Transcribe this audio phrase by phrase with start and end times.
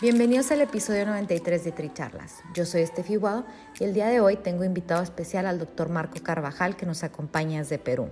[0.00, 2.36] Bienvenidos al episodio 93 de Tricharlas.
[2.54, 3.44] Yo soy Estefi Guado
[3.78, 7.58] y el día de hoy tengo invitado especial al doctor Marco Carvajal que nos acompaña
[7.58, 8.08] desde Perú.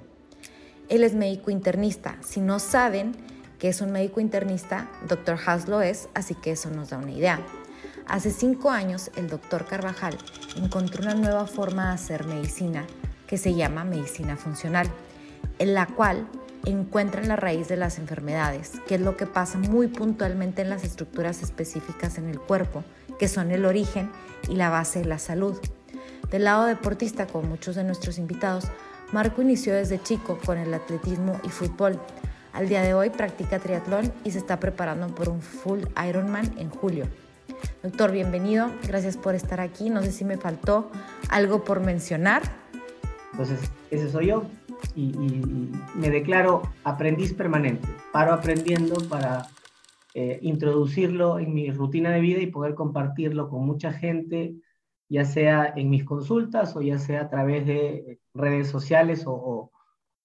[0.91, 2.19] Él es médico internista.
[2.23, 3.13] Si no saben
[3.59, 7.13] que es un médico internista, doctor Haas lo es, así que eso nos da una
[7.13, 7.41] idea.
[8.07, 10.19] Hace cinco años el doctor Carvajal
[10.57, 12.87] encontró una nueva forma de hacer medicina
[13.27, 14.91] que se llama medicina funcional,
[15.59, 16.29] en la cual
[16.67, 20.85] encuentran la raíz de las enfermedades, que es lo que pasa muy puntualmente en las
[20.85, 22.85] estructuras específicas en el cuerpo,
[23.19, 24.11] que son el origen
[24.49, 25.59] y la base de la salud.
[26.31, 28.65] Del lado deportista, como muchos de nuestros invitados,
[29.13, 31.99] Marco inició desde chico con el atletismo y fútbol.
[32.53, 36.71] Al día de hoy practica triatlón y se está preparando por un full Ironman en
[36.71, 37.07] julio.
[37.83, 39.89] Doctor, bienvenido, gracias por estar aquí.
[39.91, 40.91] No sé si me faltó
[41.31, 42.43] algo por mencionar.
[43.33, 44.45] Entonces, ese soy yo
[44.95, 45.13] y,
[45.95, 47.89] me declaro aprendiz permanente.
[48.13, 49.47] Paro aprendiendo para
[50.15, 54.55] eh, introducirlo en mi rutina de vida y poder compartirlo con mucha gente,
[55.09, 59.71] ya sea en mis consultas o ya sea a través de redes sociales o,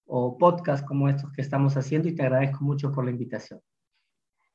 [0.05, 3.61] o, podcasts como estos que estamos haciendo y te agradezco mucho por la invitación.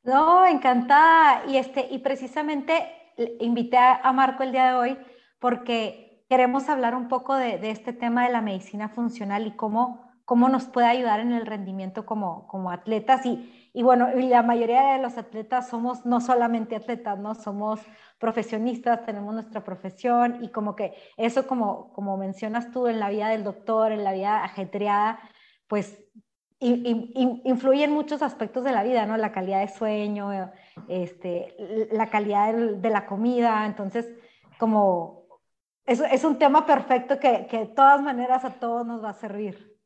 [0.03, 1.45] No, encantada.
[1.47, 2.89] Y, este, y precisamente
[3.41, 4.99] invité a Marco el día de hoy
[5.39, 10.49] porque queremos hablar un poco de, este tema de la medicina funcional y cómo, cómo
[10.49, 13.25] nos puede ayudar en el rendimiento como, como atletas.
[13.25, 17.35] Y, y bueno, la mayoría de los atletas somos no solamente atletas, ¿no?
[17.35, 17.81] Somos
[18.19, 23.29] profesionistas, tenemos nuestra profesión y como que eso, como, como mencionas tú, en la vida
[23.29, 25.19] del doctor, en la vida ajetreada,
[25.67, 25.99] pues
[26.61, 29.17] influye en muchos aspectos de la vida, ¿no?
[29.17, 30.51] La calidad de sueño,
[30.89, 31.55] este,
[31.93, 34.11] la calidad de la comida, entonces
[34.59, 35.18] como
[35.89, 39.77] es, un tema perfecto que, de todas maneras a todos nos va a servir.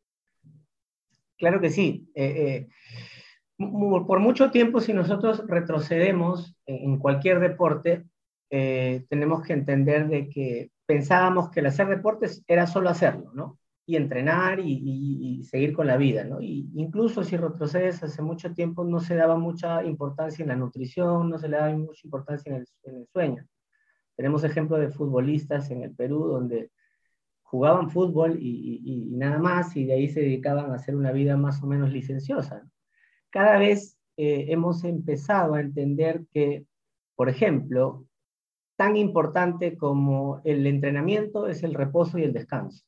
[1.38, 2.10] Claro que sí.
[2.14, 2.68] Eh,
[3.56, 8.04] eh, por mucho tiempo, si nosotros retrocedemos en cualquier deporte,
[8.54, 13.58] eh, tenemos que entender de que pensábamos que el hacer deportes era solo hacerlo, ¿no?
[13.86, 16.40] Y entrenar y, seguir con la vida, ¿no?
[16.40, 21.30] Y incluso si retrocedes hace mucho tiempo, no se daba mucha importancia en la nutrición,
[21.30, 23.46] no se le daba mucha importancia en el sueño.
[24.22, 26.70] Tenemos ejemplos de futbolistas en el Perú donde
[27.42, 31.60] jugaban fútbol y, nada más y de ahí se dedicaban a hacer una vida más
[31.60, 32.62] o menos licenciosa.
[33.30, 36.66] Cada vez eh, hemos empezado a entender que,
[37.16, 38.06] por ejemplo,
[38.76, 42.84] tan importante como el entrenamiento es el reposo y el descanso,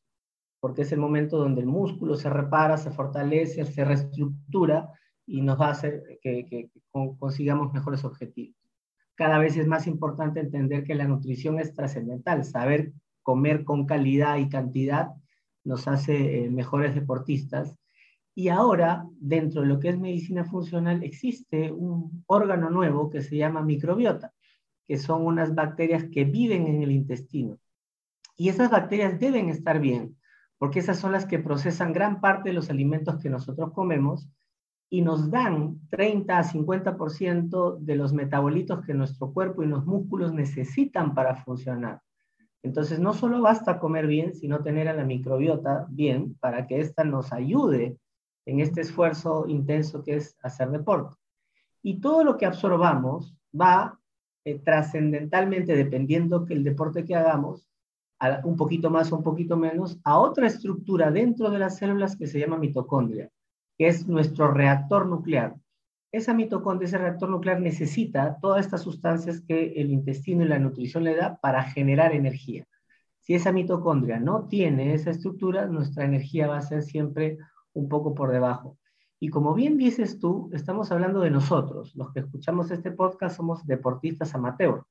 [0.61, 4.89] porque es el momento donde el músculo se repara, se fortalece, se reestructura
[5.27, 6.71] y nos va a hacer que
[7.19, 8.64] consigamos mejores objetivos
[9.15, 12.45] cada vez es más importante entender que la nutrición es trascendental.
[12.45, 12.93] Saber
[13.23, 15.11] comer con calidad y cantidad
[15.65, 17.77] nos hace eh, mejores deportistas.
[18.35, 23.37] Y ahora, dentro de lo que es medicina funcional, existe un órgano nuevo que se
[23.37, 24.33] llama microbiota,
[24.87, 27.59] que son unas bacterias que viven en el intestino.
[28.37, 30.17] Y esas bacterias deben estar bien,
[30.59, 34.29] porque esas son las que procesan gran parte de los alimentos que nosotros comemos
[34.95, 40.33] y nos dan 30 a 50% de los metabolitos que nuestro cuerpo y los músculos
[40.33, 42.01] necesitan para funcionar.
[42.63, 47.03] Entonces, no solo basta comer bien, sino tener a la microbiota bien para que ésta
[47.03, 47.99] nos ayude
[48.47, 51.17] en este esfuerzo intenso que es hacer deporte.
[51.83, 53.99] Y todo lo que absorbamos va
[54.45, 57.69] eh, trascendentalmente, dependiendo que el deporte que hagamos,
[58.45, 62.29] un poquito más o un poquito menos, a otra estructura dentro de las células que
[62.29, 63.29] se llama mitocondria
[63.77, 65.57] que es nuestro reactor nuclear.
[66.13, 71.05] Esa mitocondria, ese reactor nuclear necesita todas estas sustancias que el intestino y la nutrición
[71.05, 72.67] le da para generar energía.
[73.19, 77.39] Si esa mitocondria no tiene esa estructura, nuestra energía va a ser siempre
[77.73, 78.79] un poco por debajo.
[79.19, 81.97] Y como bien dices tú, estamos hablando de nosotros.
[81.97, 84.85] Los que escuchamos este podcast somos deportistas amateur.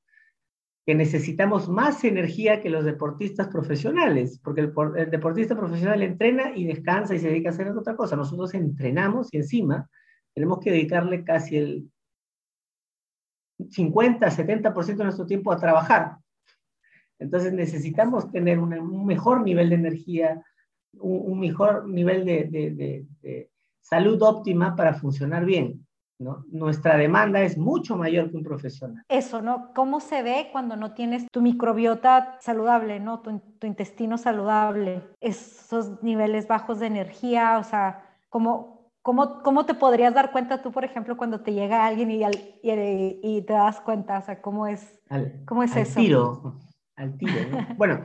[0.86, 7.14] Que necesitamos más energía que los deportistas profesionales, porque el, deportista profesional entrena y descansa
[7.14, 8.16] y se dedica a hacer otra cosa.
[8.16, 9.88] Nosotros entrenamos y encima
[10.34, 11.90] tenemos que dedicarle casi el
[13.70, 16.18] 50, 70% de nuestro tiempo a trabajar.
[17.18, 20.44] Entonces necesitamos tener un mejor nivel de energía,
[20.92, 23.46] un, mejor nivel de
[23.80, 25.86] salud óptima para funcionar bien.
[26.18, 29.04] Nuestra demanda es mucho mayor que un profesional.
[29.08, 29.72] Eso, ¿no?
[29.74, 33.20] ¿Cómo se ve cuando no tienes tu microbiota saludable, ¿no?
[33.20, 40.12] Tu, intestino saludable, esos niveles bajos de energía, o sea, ¿cómo, cómo, cómo te podrías
[40.12, 42.22] dar cuenta tú, por ejemplo, cuando te llega alguien y,
[42.62, 45.00] y, te das cuenta, o sea, cómo es,
[45.46, 45.98] cómo es al eso?
[45.98, 46.60] Tiro,
[46.94, 47.32] al tiro,
[47.78, 48.04] bueno,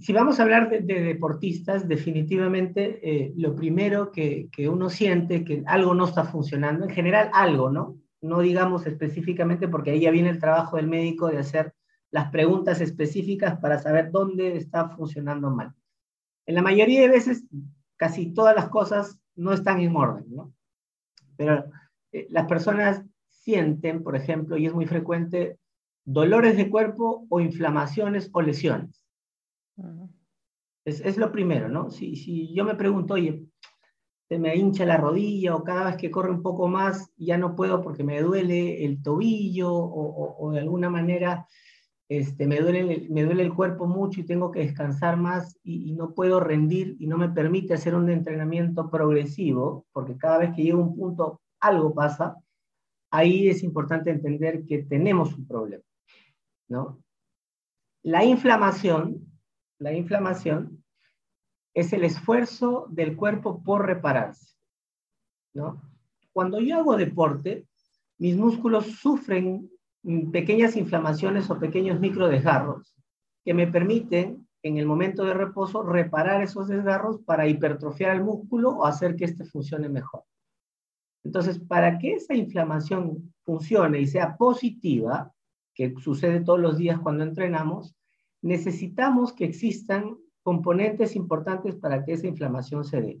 [0.00, 5.62] si vamos a hablar de, deportistas, definitivamente eh, lo primero que, que, uno siente que
[5.66, 7.96] algo no está funcionando, en general algo, ¿no?
[8.20, 11.74] No digamos específicamente porque ahí ya viene el trabajo del médico de hacer
[12.10, 15.74] las preguntas específicas para saber dónde está funcionando mal.
[16.46, 17.44] En la mayoría de veces,
[17.96, 20.52] casi todas las cosas no están en orden, ¿no?
[21.36, 21.64] Pero
[22.12, 25.58] eh, las personas sienten, por ejemplo, y es muy frecuente,
[26.04, 29.03] dolores de cuerpo o inflamaciones o lesiones.
[30.84, 31.90] Es, es, lo primero, ¿no?
[31.90, 33.46] Si, si yo me pregunto, oye,
[34.28, 37.54] se me hincha la rodilla o cada vez que corre un poco más ya no
[37.54, 41.46] puedo porque me duele el tobillo o, de alguna manera
[42.08, 46.14] este, me, duele, me duele el cuerpo mucho y tengo que descansar más y, no
[46.14, 50.80] puedo rendir y no me permite hacer un entrenamiento progresivo, porque cada vez que llego
[50.80, 52.36] a un punto algo pasa,
[53.10, 55.84] ahí es importante entender que tenemos un problema,
[56.68, 57.02] ¿no?
[58.02, 59.33] La inflamación
[59.78, 60.84] la inflamación
[61.74, 64.54] es el esfuerzo del cuerpo por repararse.
[65.54, 65.82] ¿no?
[66.32, 67.66] Cuando yo hago deporte,
[68.18, 69.70] mis músculos sufren
[70.32, 72.94] pequeñas inflamaciones o pequeños microdesgarros
[73.44, 78.70] que me permiten en el momento de reposo reparar esos desgarros para hipertrofiar el músculo
[78.70, 80.24] o hacer que éste funcione mejor.
[81.22, 85.32] Entonces, para que esa inflamación funcione y sea positiva,
[85.74, 87.94] que sucede todos los días cuando entrenamos,
[88.44, 93.20] necesitamos que existan componentes importantes para que esa inflamación se dé.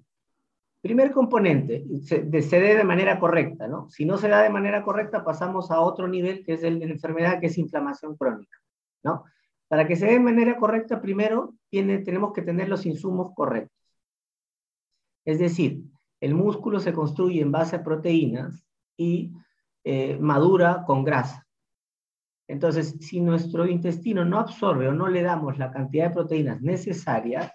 [0.82, 3.88] Primer componente, se, dé de manera correcta, ¿no?
[3.88, 6.84] Si no se da de manera correcta, pasamos a otro nivel, que es el la
[6.84, 8.58] enfermedad, que es inflamación crónica,
[9.02, 9.24] ¿no?
[9.66, 13.80] Para que se dé de manera correcta, primero tiene, tenemos que tener los insumos correctos.
[15.24, 15.84] Es decir,
[16.20, 18.66] el músculo se construye en base a proteínas
[18.98, 19.32] y
[19.84, 21.43] eh, madura con grasa.
[22.46, 27.52] Entonces, si nuestro intestino no absorbe o no le damos la cantidad de proteínas necesarias,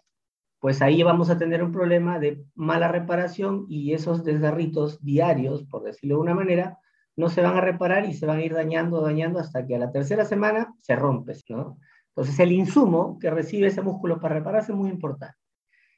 [0.59, 5.83] pues ahí vamos a tener un problema de mala reparación y esos desgarritos diarios, por
[5.83, 6.77] decirlo de una manera,
[7.15, 9.79] no se van a reparar y se van a ir dañando, dañando hasta que a
[9.79, 11.77] la tercera semana se rompe, ¿no?
[12.09, 15.37] Entonces, el insumo que recibe ese músculo para repararse es muy importante.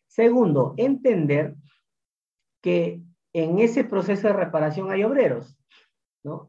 [0.08, 1.56] Segundo, entender
[2.62, 3.02] que
[3.34, 5.58] en ese proceso de reparación hay obreros.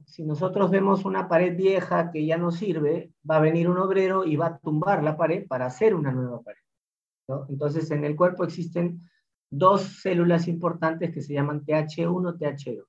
[0.04, 4.24] Si nosotros vemos una pared vieja que ya no sirve, va a venir un obrero
[4.24, 6.58] y va a tumbar la pared para hacer una nueva pared.
[7.48, 9.08] Entonces, en el cuerpo existen
[9.48, 12.84] dos células importantes que se llaman TH1, TH2,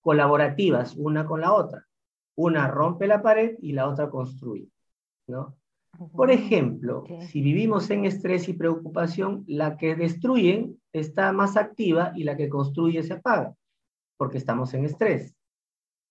[0.00, 1.86] colaborativas una con la otra.
[2.36, 4.68] Una rompe la pared y la otra construye.
[6.12, 12.24] Por ejemplo, si vivimos en estrés y preocupación, la que destruye está más activa y
[12.24, 13.54] la que construye se apaga,
[14.18, 15.34] porque estamos en estrés.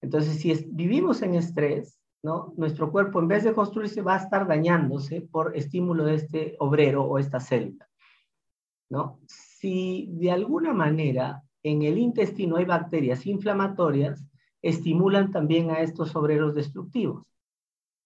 [0.05, 2.53] Entonces, si vivimos en estrés, ¿no?
[2.57, 7.03] nuestro cuerpo en vez de construirse va a estar dañándose por estímulo de este obrero
[7.03, 7.89] o esta célula.
[8.87, 9.19] ¿no?
[9.25, 14.23] Si de alguna manera en el intestino hay bacterias inflamatorias,
[14.61, 17.25] estimulan también a estos obreros destructivos.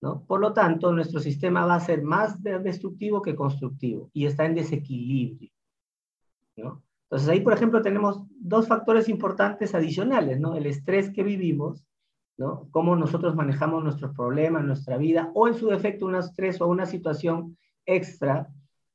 [0.01, 0.23] ¿no?
[0.23, 4.55] Por lo tanto, nuestro sistema va a ser más destructivo que constructivo y está en
[4.55, 5.51] desequilibrio.
[6.55, 6.81] ¿no?
[7.09, 10.55] Entonces ahí, por ejemplo, tenemos dos factores importantes adicionales, ¿no?
[10.55, 11.83] El estrés que vivimos
[12.39, 12.69] ¿no?
[12.71, 16.85] Cómo nosotros manejamos nuestros problemas, nuestra vida, o en su defecto un estrés o una
[16.85, 18.47] situación extra,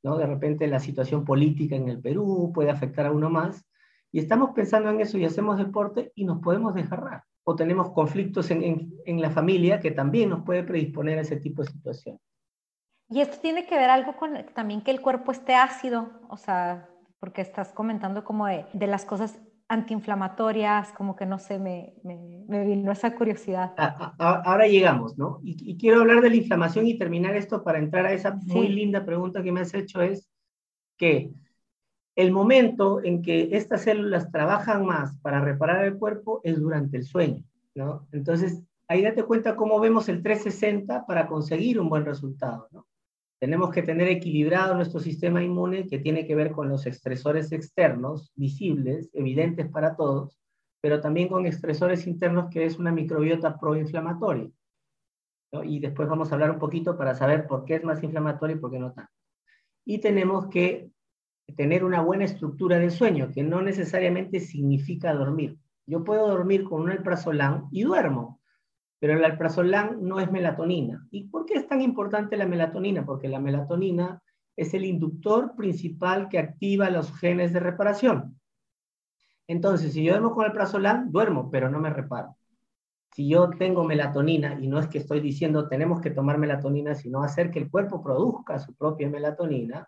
[0.03, 0.17] ¿no?
[0.17, 3.63] De repente la situación política en el Perú puede afectar a uno más,
[4.11, 7.23] y estamos pensando en eso y hacemos deporte y nos podemos desgarrar.
[7.43, 11.61] O tenemos conflictos en, en, la familia que también nos puede predisponer a ese tipo
[11.61, 12.19] de situación.
[13.09, 16.89] Y esto tiene que ver algo con también que el cuerpo esté ácido, o sea,
[17.19, 22.65] porque estás comentando como de, de las cosas antiinflamatorias, como que no sé, me, me,
[22.65, 23.73] vino esa curiosidad.
[24.19, 25.39] ahora llegamos, ¿no?
[25.43, 29.05] Y, quiero hablar de la inflamación y terminar esto para entrar a esa muy linda
[29.05, 30.29] pregunta que me has hecho, es
[30.97, 31.31] que
[32.15, 37.03] el momento en que estas células trabajan más para reparar el cuerpo es durante el
[37.03, 37.43] sueño,
[37.73, 38.07] ¿no?
[38.11, 42.67] Entonces, ahí date cuenta cómo vemos el 360 para conseguir un buen resultado.
[42.71, 42.85] ¿no?
[43.39, 48.31] Tenemos que tener equilibrado nuestro sistema inmune que tiene que ver con los estresores externos,
[48.35, 50.39] visibles, evidentes para todos,
[50.81, 54.49] pero también con estresores internos que es una microbiota proinflamatoria.
[55.63, 58.59] Y después vamos a hablar un poquito para saber por qué es más inflamatorio y
[58.59, 59.11] por qué no tanto.
[59.85, 60.89] Y tenemos que
[61.55, 65.57] tener una buena estructura del sueño, que no necesariamente significa dormir.
[65.85, 68.39] Yo puedo dormir con un alprazolam y duermo,
[68.99, 71.05] pero el alprazolam no es melatonina.
[71.11, 73.05] ¿Y por qué es tan importante la melatonina?
[73.05, 74.21] Porque la melatonina
[74.55, 78.39] es el inductor principal que activa los genes de reparación.
[79.47, 82.35] Entonces, si yo duermo con alprazolam, duermo, pero no me reparo.
[83.11, 87.23] Si yo tengo melatonina, y no es que estoy diciendo tenemos que tomar melatonina, sino
[87.23, 89.87] hacer que el cuerpo produzca su propia melatonina,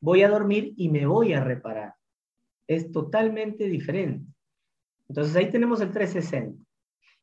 [0.00, 1.94] voy a dormir y me voy a reparar.
[2.66, 4.30] Es totalmente diferente.
[5.08, 6.62] Entonces ahí tenemos el 360.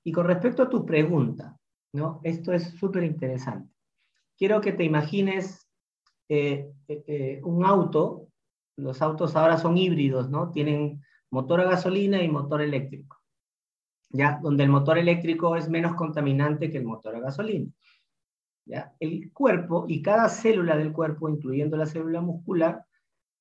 [0.03, 1.57] Y con respecto a tu pregunta,
[1.93, 2.21] ¿no?
[2.23, 3.71] Esto es súper interesante.
[4.37, 5.67] Quiero que te imagines
[6.29, 8.27] eh, eh, eh, un auto,
[8.77, 10.51] los autos ahora son híbridos, ¿no?
[10.51, 13.17] Tienen motor a gasolina y motor eléctrico,
[14.09, 14.39] ¿ya?
[14.41, 17.71] Donde el motor eléctrico es menos contaminante que el motor a gasolina.
[18.65, 18.93] ¿ya?
[18.99, 22.85] El cuerpo y cada célula del cuerpo, incluyendo la célula muscular,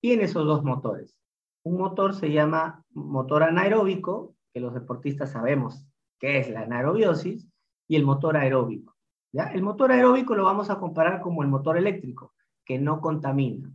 [0.00, 1.16] tiene esos dos motores.
[1.62, 5.86] Un motor se llama motor anaeróbico, que los deportistas sabemos
[6.20, 7.48] qué es la anaerobiosis,
[7.88, 8.94] y el motor aeróbico.
[9.32, 9.46] ¿ya?
[9.46, 12.34] El motor aeróbico lo vamos a comparar como el motor eléctrico,
[12.64, 13.72] que no contamina.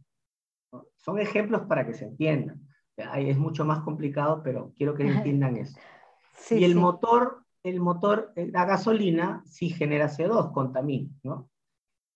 [0.96, 2.62] Son ejemplos para que se entiendan.
[2.96, 5.78] Es mucho más complicado, pero quiero que entiendan eso.
[6.52, 11.50] y el motor el motor, eh, la gasolina sí genera CO2, contamina, ¿no?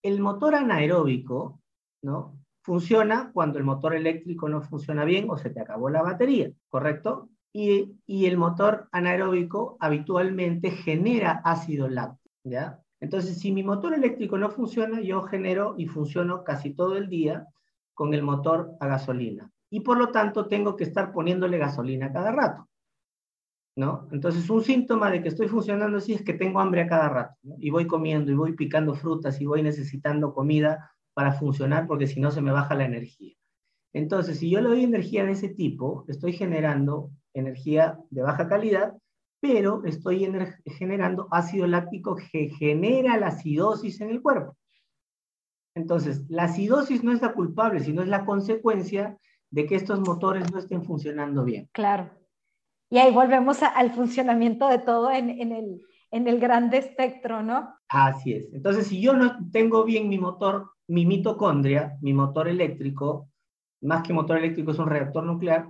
[0.04, 1.60] El motor anaeróbico,
[2.04, 2.38] ¿no?
[2.62, 7.30] Funciona cuando el motor eléctrico no funciona bien o se te acabó la batería, ¿correcto?
[7.54, 12.80] Y, y el motor anaeróbico habitualmente genera ácido láctico, ¿ya?
[13.00, 17.48] Entonces, si mi motor eléctrico no funciona, yo genero y funciono casi todo el día
[17.94, 19.50] con el motor a gasolina.
[19.70, 22.70] Y por lo tanto, tengo que estar poniéndole gasolina cada rato.
[24.12, 27.36] Entonces, un síntoma de que estoy funcionando así es que tengo hambre a cada rato,
[27.60, 32.20] y voy comiendo, y voy picando frutas, y voy necesitando comida para funcionar, porque si
[32.20, 33.36] no se me baja la energía.
[33.94, 38.94] Entonces, si yo le doy energía de ese tipo, estoy generando energía de baja calidad,
[39.42, 40.30] pero estoy
[40.66, 44.58] generando ácido láctico que genera la acidosis en el cuerpo.
[45.76, 49.18] Entonces, la acidosis no es la culpable, sino es la consecuencia
[49.50, 51.70] de que estos motores no estén funcionando bien.
[51.72, 52.10] Claro.
[52.90, 55.82] Y ahí volvemos al funcionamiento de todo en, el,
[56.12, 57.76] en el grande espectro, ¿no?
[57.88, 58.54] Así es.
[58.54, 63.30] Entonces, si yo no tengo bien mi motor, mi mitocondria, mi motor eléctrico,
[63.82, 65.70] más que motor eléctrico es un reactor nuclear,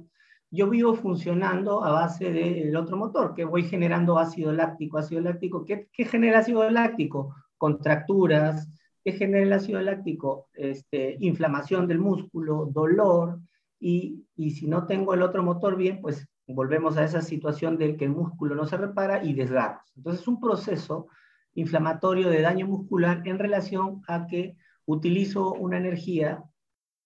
[0.51, 5.63] yo vivo funcionando a base del otro motor, que voy generando ácido láctico, ácido láctico.
[5.63, 7.36] ¿Qué, genera ácido láctico?
[7.58, 8.68] Contracturas.
[9.03, 10.50] ¿Qué genera el ácido láctico?
[10.53, 13.39] Este, inflamación del músculo, dolor.
[13.79, 18.06] Y, si no tengo el otro motor bien, pues volvemos a esa situación de que
[18.06, 19.94] el músculo no se repara y desgarros.
[19.96, 21.08] Entonces, es un proceso
[21.53, 26.44] inflamatorio de daño muscular en relación a que utilizo una energía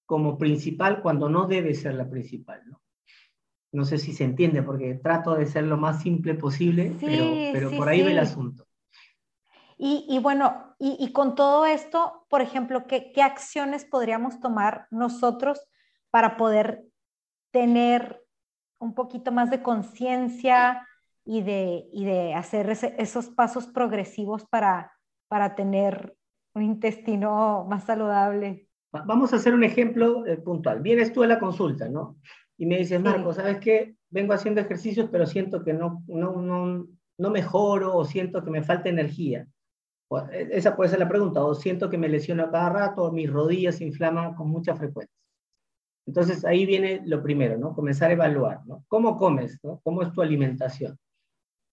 [0.06, 2.62] como principal cuando no debe ser la principal.
[2.66, 2.83] ¿no?
[3.74, 7.89] No sé si se entiende, porque trato de ser lo más simple posible, pero, por
[7.89, 8.65] ahí ve el asunto.
[9.77, 15.60] Y, bueno, y, con todo esto, por ejemplo, ¿qué, ¿qué acciones podríamos tomar nosotros
[16.10, 16.86] para poder
[17.51, 18.24] tener
[18.80, 20.88] un poquito más de conciencia
[21.25, 24.94] y de, y de hacer esos pasos progresivos para,
[25.27, 26.15] para tener
[26.53, 28.68] un intestino más saludable.
[28.92, 30.82] Vamos a hacer un ejemplo eh, puntual.
[30.82, 32.18] Vienes tú a la consulta, ¿no?
[32.63, 33.98] Y me dices, Marco, ¿sabes qué?
[34.10, 38.63] Vengo haciendo ejercicios, pero siento que no, no, no, no mejoro o siento que me
[38.63, 39.46] falta energía.
[40.32, 41.43] E, esa puede ser la pregunta.
[41.43, 44.77] O siento que me lesiono a cada rato, o mis rodillas se inflaman con mucha
[44.77, 45.13] frecuencia.
[46.08, 47.75] Entonces ahí viene lo primero, ¿no?
[47.75, 48.86] Comenzar a evaluar, ¿no?
[48.88, 49.82] ¿Cómo comes, ¿no?
[49.84, 50.98] ¿Cómo es tu alimentación?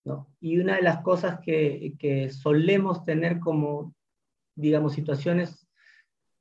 [0.04, 0.26] ¿no?
[0.40, 3.94] Y una de las cosas que, que solemos tener como,
[4.56, 5.68] digamos, situaciones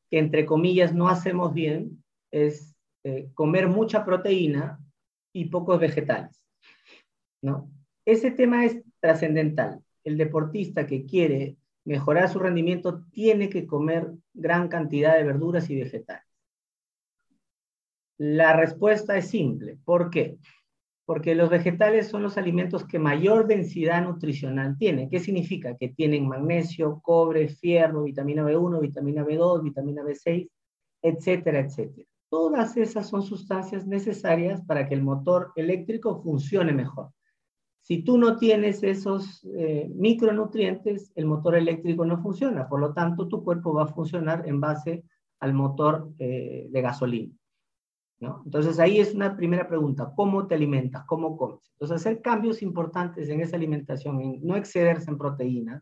[0.09, 4.79] que entre comillas no hacemos bien es eh, comer mucha proteína
[5.33, 6.41] y pocos vegetales,
[7.41, 7.69] ¿no?
[8.05, 9.81] Ese tema es trascendental.
[10.03, 15.75] El deportista que quiere mejorar su rendimiento tiene que comer gran cantidad de verduras y
[15.75, 16.25] vegetales.
[18.17, 19.77] La respuesta es simple.
[19.85, 20.37] ¿Por qué?
[21.05, 25.09] Porque los vegetales son los alimentos que mayor densidad nutricional tienen.
[25.09, 25.77] ¿Qué significa?
[25.77, 30.49] Que tienen magnesio, cobre, fierro, vitamina B1, vitamina B2, vitamina B6,
[31.01, 32.07] etcétera, etcétera.
[32.29, 37.11] Todas esas son sustancias necesarias para que el motor eléctrico funcione mejor.
[37.81, 42.69] Si tú no tienes esos eh, micronutrientes, el motor eléctrico no funciona.
[42.69, 45.03] Por lo tanto, tu cuerpo va a funcionar en base
[45.39, 47.33] al motor eh, de gasolina.
[48.19, 48.43] ¿no?
[48.45, 51.05] Entonces ahí es una primera pregunta, ¿cómo te alimentas?
[51.05, 51.71] ¿Cómo comes?
[51.73, 55.81] Entonces hacer cambios importantes en esa alimentación, en no excederse en proteínas,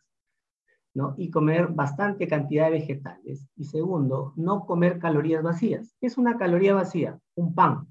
[1.17, 3.47] Y comer bastante cantidad de vegetales.
[3.55, 5.95] Y segundo, no comer calorías vacías.
[5.99, 7.19] ¿Qué es una caloría vacía?
[7.35, 7.87] Un pan.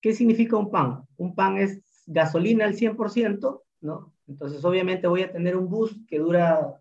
[0.00, 1.02] ¿Qué significa un pan?
[1.16, 4.12] Un pan es gasolina al 100%, ¿no?
[4.26, 6.80] Entonces obviamente voy a tener un bus que dura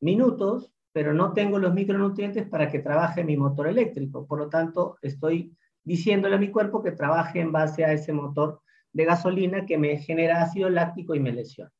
[0.00, 4.26] minutos, pero no tengo los micronutrientes para que trabaje mi motor eléctrico.
[4.26, 8.60] Por lo tanto, estoy diciéndole a mi cuerpo que trabaje en base a ese motor
[8.92, 11.72] de gasolina que me genera ácido láctico y me lesiona.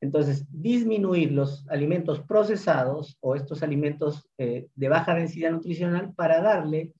[0.00, 6.94] Entonces, disminuir los alimentos procesados o estos alimentos eh, de baja densidad nutricional para darle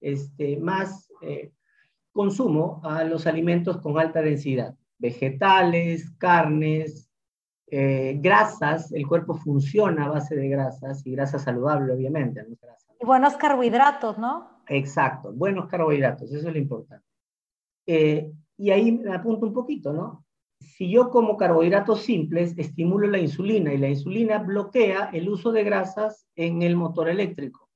[0.00, 1.52] este, más eh,
[2.12, 4.74] consumo a los alimentos con alta densidad.
[4.98, 7.08] Vegetales, carnes,
[7.70, 12.44] eh, grasas, el cuerpo funciona a base de grasas y grasa saludable, obviamente.
[13.00, 14.62] Y buenos carbohidratos, ¿no?
[14.66, 17.04] Exacto, buenos carbohidratos, eso es lo importante.
[17.86, 20.24] Eh, y ahí me apunto un poquito, ¿no?
[20.60, 25.64] Si yo como carbohidratos simples, estimulo la insulina y la insulina bloquea el uso de
[25.64, 27.68] grasas en el motor eléctrico.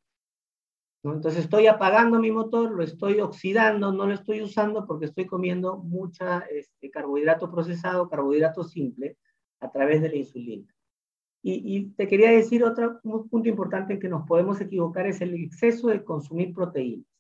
[1.05, 5.79] Entonces estoy apagando mi motor, lo estoy oxidando, no lo estoy usando porque estoy comiendo
[5.79, 9.17] mucha este, carbohidrato procesado, carbohidrato simple,
[9.61, 10.73] a través de la insulina.
[11.45, 15.89] Y, te quería decir otro punto importante en que nos podemos equivocar es el exceso
[15.89, 17.12] de consumir proteínas.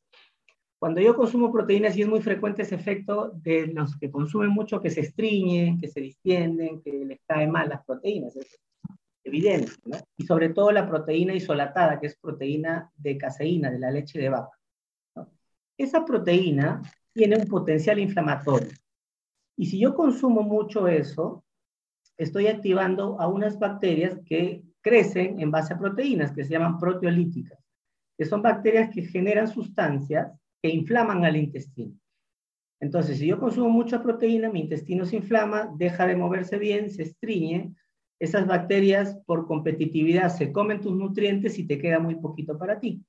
[0.82, 4.80] Cuando yo consumo proteínas, y es muy frecuente ese efecto de los que consumen mucho,
[4.80, 8.58] que se estriñen, que se distienden, que les cae mal las proteínas, es
[9.22, 9.98] evidente, ¿no?
[10.16, 14.28] Y sobre todo la proteína isolatada, que es proteína de caseína, de la leche de
[14.30, 14.58] vaca.
[15.78, 18.72] Esa proteína tiene un potencial inflamatorio.
[19.56, 21.44] Y si yo consumo mucho eso,
[22.16, 27.60] estoy activando a unas bacterias que crecen en base a proteínas que se llaman proteolíticas,
[28.18, 31.94] que son bacterias que generan sustancias que inflaman al intestino.
[32.80, 37.02] Entonces, si yo consumo mucha proteína, mi intestino se inflama, deja de moverse bien, se
[37.02, 37.74] estriñe,
[38.18, 43.04] esas bacterias por competitividad se comen tus nutrientes y te queda muy poquito para ti.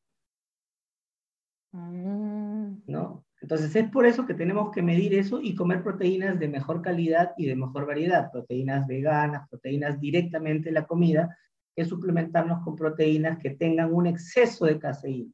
[1.71, 2.83] Mm.
[2.87, 3.23] ¿No?
[3.41, 7.33] Entonces es por eso que tenemos que medir eso y comer proteínas de mejor calidad
[7.37, 11.37] y de mejor variedad, proteínas veganas, proteínas directamente de la comida,
[11.75, 15.33] que suplementarnos con proteínas que tengan un exceso de caseína,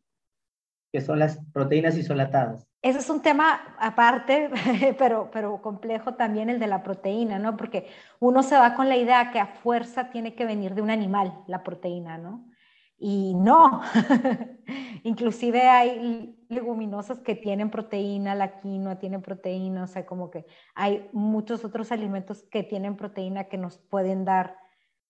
[0.92, 2.68] que son las proteínas isolatadas.
[2.82, 4.50] Ese es un tema aparte,
[4.98, 7.58] pero, pero complejo también el de la proteína, ¿no?
[7.58, 7.88] Porque
[8.20, 11.44] uno se va con la idea que a fuerza tiene que venir de un animal
[11.48, 12.50] la proteína, ¿no?
[12.98, 13.82] Y no,
[15.04, 21.08] inclusive hay leguminosas que tienen proteína, la quinoa tiene proteína, o sea, como que hay
[21.14, 24.58] muchos otros alimentos que tienen proteína que nos pueden dar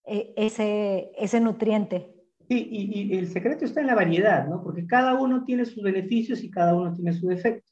[0.06, 2.19] eh, ese, ese nutriente.
[2.50, 4.64] Sí, y, el secreto está en la variedad, ¿no?
[4.64, 7.72] Porque cada uno tiene sus beneficios y cada uno tiene su defecto.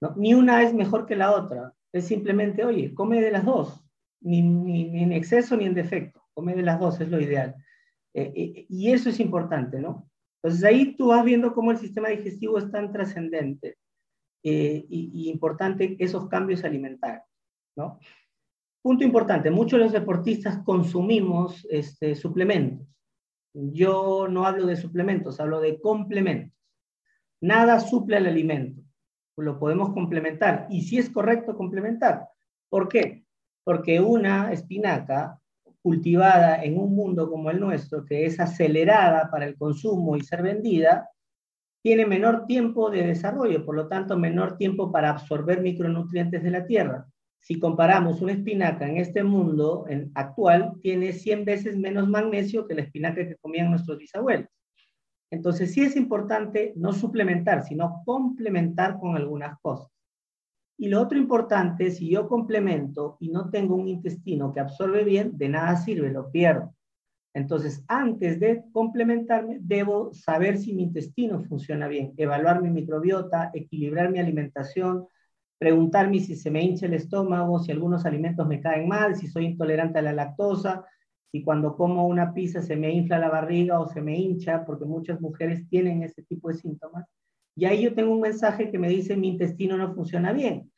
[0.00, 0.14] ¿no?
[0.16, 1.74] Ni una es mejor que la otra.
[1.92, 3.84] Es simplemente, oye, come de las dos,
[4.20, 6.22] ni, ni en exceso ni en defecto.
[6.32, 7.54] Come de las dos, es lo ideal.
[8.14, 10.08] Eh, eh, y eso es importante, ¿no?
[10.42, 13.76] Entonces ahí tú vas viendo cómo el sistema digestivo es tan trascendente
[14.42, 17.26] eh, y, importante esos cambios alimentarios,
[17.76, 17.98] ¿no?
[18.82, 22.88] Punto importante, muchos de los deportistas consumimos este, suplementos.
[23.52, 26.56] Yo no hablo de suplementos, hablo de complementos.
[27.40, 28.82] Nada suple al alimento,
[29.36, 32.28] lo podemos complementar y si es correcto complementar.
[32.68, 33.24] ¿Por qué?
[33.64, 35.40] Porque una espinaca
[35.82, 40.42] cultivada en un mundo como el nuestro, que es acelerada para el consumo y ser
[40.42, 41.08] vendida,
[41.82, 46.66] tiene menor tiempo de desarrollo, por lo tanto menor tiempo para absorber micronutrientes de la
[46.66, 47.06] tierra.
[47.40, 52.82] Si comparamos una espinaca en este mundo actual, tiene 100 veces menos magnesio que la
[52.82, 54.48] espinaca que comían nuestros bisabuelos.
[55.30, 59.90] Entonces sí es importante no suplementar, sino complementar con algunas cosas.
[60.76, 65.36] Y lo otro importante, si yo complemento y no tengo un intestino que absorbe bien,
[65.36, 66.74] de nada sirve, lo pierdo.
[67.32, 74.10] Entonces, antes de complementarme, debo saber si mi intestino funciona bien, evaluar mi microbiota, equilibrar
[74.10, 75.06] mi alimentación,
[75.60, 79.44] preguntarme si se me hincha el estómago, si algunos alimentos me caen mal, si soy
[79.44, 80.86] intolerante a la lactosa,
[81.30, 84.86] si cuando como una pizza se me infla la barriga o se me hincha, porque
[84.86, 87.04] muchas mujeres tienen ese tipo de síntomas.
[87.54, 90.72] Y ahí yo tengo un mensaje que me dice mi intestino no funciona bien.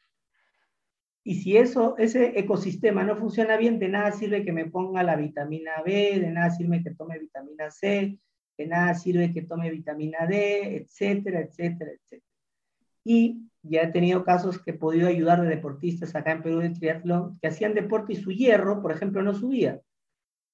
[1.22, 5.14] Y si eso, ese ecosistema no funciona bien, de nada sirve que me ponga la
[5.14, 8.18] vitamina B, de nada sirve que tome vitamina C,
[8.58, 12.26] de nada sirve que tome vitamina D, etcétera, etcétera, etcétera.
[13.04, 16.70] Y ya he tenido casos que he podido ayudar de deportistas acá en Perú de
[16.70, 19.80] triatlón que hacían deporte y su hierro, por ejemplo, no subía.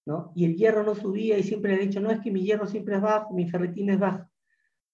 [0.07, 0.33] ¿no?
[0.35, 2.67] Y el hierro no subía y siempre le he dicho, no, es que mi hierro
[2.67, 4.31] siempre es bajo, mi ferritina es baja.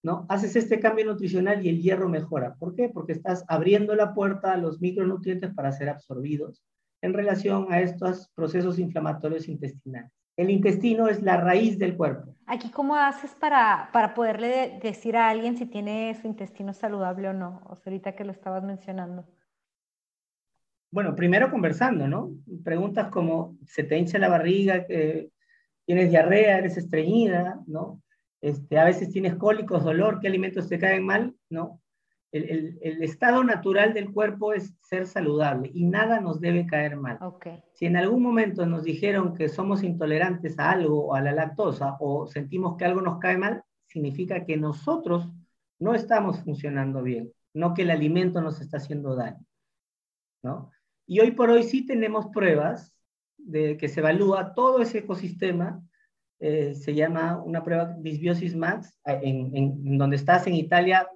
[0.03, 0.27] ¿no?
[0.29, 2.55] Haces este cambio nutricional y el hierro mejora.
[2.57, 2.89] ¿Por qué?
[2.89, 6.63] Porque estás abriendo la puerta a los micronutrientes para ser absorbidos
[7.01, 10.13] en relación a estos procesos inflamatorios intestinales.
[10.37, 12.35] El intestino es la raíz del cuerpo.
[12.47, 17.33] Aquí, ¿cómo haces para, para poderle decir a alguien si tiene su intestino saludable o
[17.33, 17.63] no?
[17.67, 19.25] O sea, ahorita que lo estabas mencionando.
[20.91, 22.33] Bueno, primero conversando, ¿no?
[22.63, 24.87] Preguntas como, ¿se te hincha la barriga?
[24.87, 26.59] ¿Tienes diarrea?
[26.59, 27.61] ¿Eres estreñida?
[27.67, 28.01] ¿No?
[28.41, 31.35] Este, a veces tienes cólicos, dolor, ¿qué alimentos te caen mal?
[31.49, 31.81] ¿No?
[32.35, 37.19] El, estado natural del cuerpo es ser saludable y nada nos debe caer mal.
[37.75, 41.97] Si en algún momento nos dijeron que somos intolerantes a algo o a la lactosa
[42.01, 45.29] o sentimos que algo nos cae mal, significa que nosotros
[45.79, 49.45] no estamos funcionando bien, no que el alimento nos está haciendo daño.
[50.43, 50.73] ¿no?
[51.07, 52.93] Y hoy por hoy sí tenemos pruebas
[53.39, 55.81] de que se evalúa todo ese ecosistema.
[56.41, 61.09] Eh, se llama una prueba Dysbiosis Max, en, en donde estás en Italia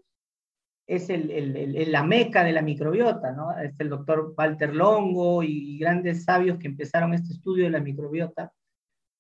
[0.89, 3.57] es el, la meca de la microbiota, ¿no?
[3.59, 8.53] Es el doctor Walter Longo y, grandes sabios que empezaron este estudio de la microbiota,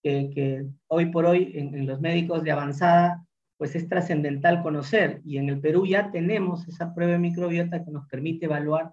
[0.02, 3.22] que, hoy por hoy en, los médicos de avanzada,
[3.58, 5.20] pues es trascendental conocer.
[5.26, 8.90] Y en el Perú ya tenemos esa prueba de microbiota que nos permite evaluar,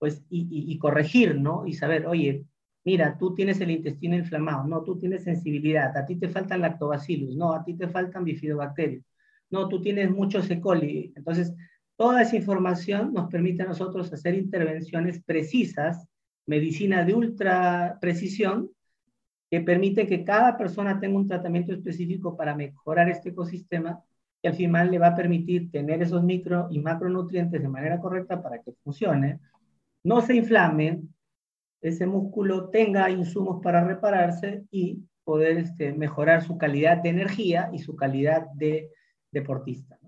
[0.00, 1.68] pues, y, corregir, ¿no?
[1.68, 2.44] Y saber, oye,
[2.84, 7.36] mira, tú tienes el intestino inflamado, no, tú tienes sensibilidad, a ti te faltan lactobacillus,
[7.36, 9.04] no, a ti te faltan bifidobacterias,
[9.50, 10.60] no, tú tienes muchos E.
[10.60, 11.12] coli.
[11.14, 11.54] Entonces,
[11.98, 16.06] Toda esa información nos permite a nosotros hacer intervenciones precisas,
[16.46, 18.70] medicina de ultra precisión,
[19.50, 24.00] que permite que cada persona tenga un tratamiento específico para mejorar este ecosistema
[24.40, 28.40] y al final le va a permitir tener esos micro y macronutrientes de manera correcta
[28.40, 29.40] para que funcione,
[30.04, 31.02] no se inflame,
[31.80, 37.80] ese músculo tenga insumos para repararse y poder este, mejorar su calidad de energía y
[37.80, 38.92] su calidad de
[39.32, 39.98] deportista.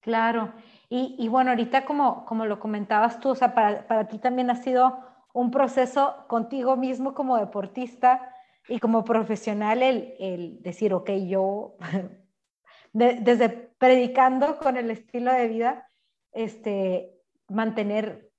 [0.00, 0.52] Claro,
[0.92, 4.56] y, bueno, ahorita como, como lo comentabas tú, o sea, para, para, ti también ha
[4.56, 4.98] sido
[5.32, 8.34] un proceso contigo mismo como deportista
[8.68, 11.76] y como profesional el, el decir, ok, yo
[12.92, 15.88] desde predicando con el estilo de vida,
[16.32, 17.16] este,
[17.48, 18.32] mantener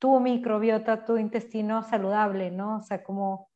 [0.00, 2.78] tu microbiota, tu intestino saludable, ¿no?
[2.78, 3.48] O sea, ¿cómo,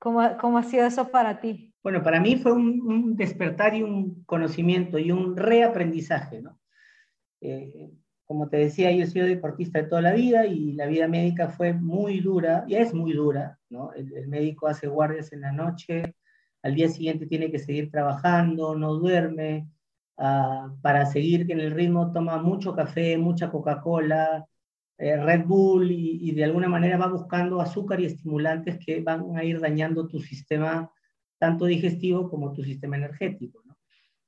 [0.00, 1.72] cómo, cómo ha sido eso para ti?
[1.84, 6.59] Bueno, para mí fue un, un despertar y un conocimiento y un reaprendizaje, ¿no?
[7.40, 7.90] Eh,
[8.30, 11.48] como te decía, yo he sido deportista de toda la vida y la vida médica
[11.48, 13.92] fue muy dura, y es muy dura, ¿no?
[13.92, 16.14] El, médico hace guardias en la noche,
[16.62, 19.68] al día siguiente tiene que seguir trabajando, no duerme,
[20.16, 24.46] ah, para seguir en el ritmo toma mucho café, mucha Coca-Cola,
[24.98, 29.36] eh, Red Bull, y, y, de alguna manera va buscando azúcar y estimulantes que van
[29.36, 30.88] a ir dañando tu sistema,
[31.38, 33.76] tanto digestivo como tu sistema energético, ¿no?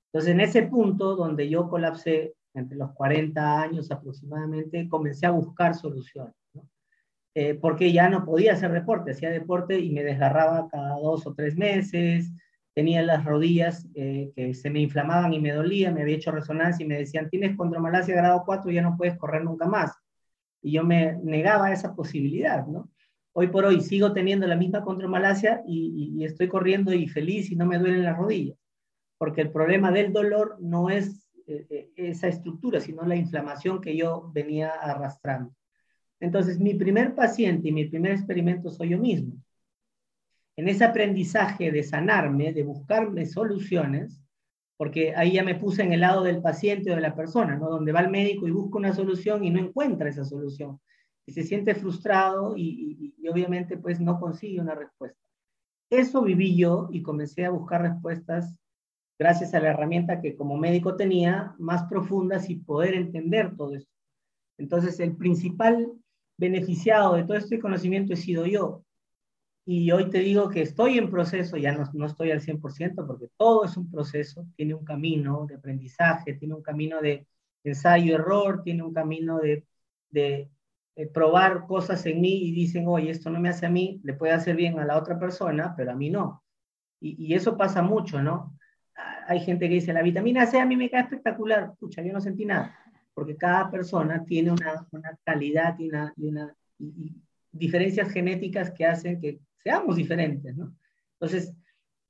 [0.07, 5.74] Entonces, en ese punto donde yo colapsé entre los 40 años aproximadamente, comencé a buscar
[5.74, 6.34] soluciones,
[7.34, 11.34] eh, porque ya no podía hacer deporte, hacía deporte y me desgarraba cada dos o
[11.34, 12.30] tres meses,
[12.74, 16.84] tenía las rodillas eh, que se me inflamaban y me dolía, me había hecho resonancia
[16.84, 19.92] y me decían, tienes condromalacia grado 4 y ya no puedes correr nunca más.
[20.62, 22.90] Y yo me negaba esa posibilidad, ¿no?
[23.34, 27.56] Hoy por hoy sigo teniendo la misma condromalacia y, y estoy corriendo y feliz y
[27.56, 28.58] no me duelen las rodillas,
[29.18, 31.21] porque el problema del dolor no es
[31.96, 35.55] esa estructura, sino la inflamación que yo venía arrastrando.
[36.20, 39.35] Entonces, mi primer paciente y mi primer experimento soy yo mismo.
[40.57, 44.22] En ese aprendizaje de sanarme, de buscarme soluciones,
[44.76, 47.70] porque ahí ya me puse en el lado del paciente o de la persona, ¿no?
[47.70, 50.81] Donde va el médico y busca una solución y no encuentra esa solución.
[51.26, 55.18] Y se siente frustrado y, y obviamente pues no consigue una respuesta.
[55.90, 58.57] Eso viví yo y comencé a buscar respuestas
[59.22, 63.92] gracias a la herramienta que como médico tenía, más profundas y poder entender todo esto.
[64.58, 65.92] Entonces, el principal
[66.37, 68.85] beneficiado de todo este conocimiento he sido yo.
[69.64, 73.28] Y hoy te digo que estoy en proceso, ya no, no estoy al 100%, porque
[73.37, 77.28] todo es un proceso, tiene un camino de aprendizaje, tiene un camino de
[77.62, 79.64] ensayo-error, tiene un camino de,
[80.11, 80.50] de,
[81.14, 84.32] probar cosas en mí y dicen, oye, esto no me hace a mí, le puede
[84.32, 86.42] hacer bien a la otra persona, pero a mí no.
[87.00, 88.56] Y, y eso pasa mucho, ¿no?
[89.26, 91.70] Hay gente que dice, la vitamina C a mí me cae espectacular.
[91.72, 92.76] Escucha, yo no sentí nada,
[93.14, 94.87] porque cada persona tiene una,
[95.24, 96.54] calidad y, una, y, una,
[97.50, 100.74] diferencias genéticas que hacen que seamos diferentes, ¿no?
[101.14, 101.54] Entonces,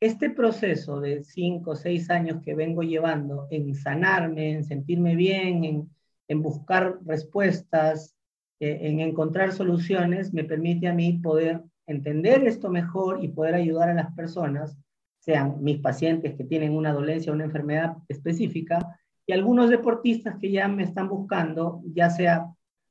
[0.00, 5.64] este proceso de cinco o seis años que vengo llevando en sanarme, en sentirme bien,
[5.64, 5.90] en,
[6.28, 8.16] en buscar respuestas,
[8.58, 13.90] eh, en encontrar soluciones, me permite a mí poder entender esto mejor y poder ayudar
[13.90, 14.76] a las personas,
[15.22, 20.50] sean mis pacientes que tienen una dolencia o una enfermedad específica, y algunos deportistas que
[20.50, 22.48] ya me están buscando, ya sea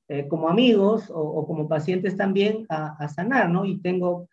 [0.08, 3.66] eh, como amigos o, como pacientes también, a, sanar, ¿no?
[3.66, 4.30] Y tengo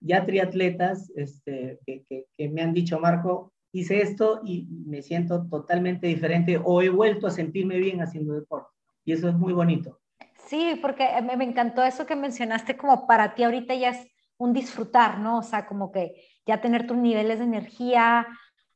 [0.00, 6.06] ya triatletas este, que, que, me han dicho, Marco, hice esto y me siento totalmente
[6.06, 8.70] diferente o he vuelto a sentirme bien haciendo deporte.
[9.04, 10.00] Y eso es muy bonito.
[10.46, 14.06] Sí, porque me encantó eso que mencionaste, como para ti ahorita ya es
[14.38, 15.38] un disfrutar, ¿no?
[15.38, 16.14] O sea, como que
[16.46, 18.26] ya tener tus niveles de energía,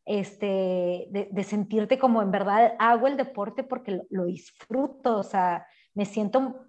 [0.04, 6.04] este, de, sentirte como en verdad hago el deporte porque lo, disfruto, o sea, me
[6.04, 6.66] siento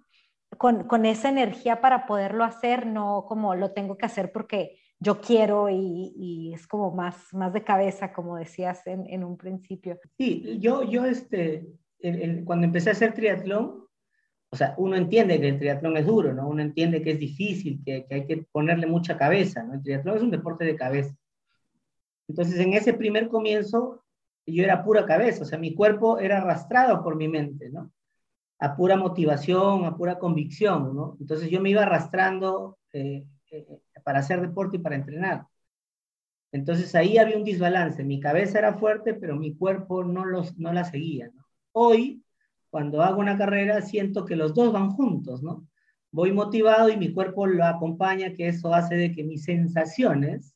[0.56, 5.20] con, con, esa energía para poderlo hacer, no como lo tengo que hacer porque yo
[5.20, 9.98] quiero y, y es como más, más de cabeza, como decías en, en un principio.
[10.16, 11.68] Sí, yo, yo este,
[12.44, 13.87] cuando empecé a hacer triatlón,
[14.50, 16.48] o sea, uno entiende que el triatlón es duro, ¿no?
[16.48, 19.74] Uno entiende que es difícil, que, hay que ponerle mucha cabeza, ¿no?
[19.74, 21.14] El triatlón es un deporte de cabeza.
[22.28, 24.04] Entonces, en ese primer comienzo,
[24.46, 27.92] yo era pura cabeza, o sea, mi cuerpo era arrastrado por mi mente, ¿no?
[28.58, 31.16] A pura motivación, a pura convicción, ¿no?
[31.20, 33.66] Entonces yo me iba arrastrando eh, eh,
[34.02, 35.46] para hacer deporte y para entrenar.
[36.52, 40.72] Entonces ahí había un desbalance, mi cabeza era fuerte, pero mi cuerpo no, los, no
[40.72, 41.30] la seguía.
[41.72, 42.22] Hoy,
[42.70, 45.66] cuando hago una carrera, siento que los dos van juntos, ¿no?
[46.10, 50.54] Voy motivado y mi cuerpo lo acompaña, que eso hace de que mis sensaciones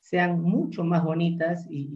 [0.00, 1.88] sean mucho más bonitas y,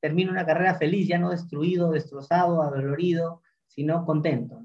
[0.00, 4.64] termine una carrera feliz, ya no destruido, destrozado, adolorido, sino contento.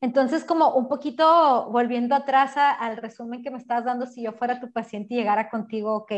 [0.00, 4.60] Entonces, como un poquito volviendo atrás al resumen que me estás dando, si yo fuera
[4.60, 6.12] tu paciente y llegara contigo, ok,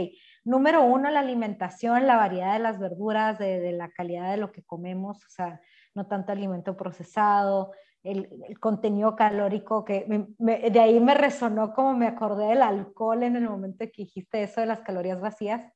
[0.45, 4.53] número uno, la alimentación, la variedad de las verduras, de, de la calidad de lo
[4.53, 5.61] que comemos, o sea,
[5.97, 7.73] no tanto alimento procesado,
[8.05, 8.29] el,
[8.61, 10.07] contenido calórico, que
[10.39, 14.61] de ahí me resonó como me acordé del alcohol en el momento que dijiste eso
[14.61, 15.73] de las calorías vacías,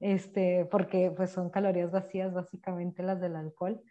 [0.00, 3.82] este, porque pues son calorías vacías básicamente las del alcohol.